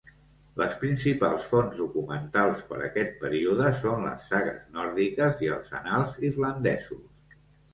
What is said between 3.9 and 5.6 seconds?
les sagues nòrdiques i